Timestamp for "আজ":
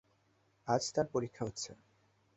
0.67-0.83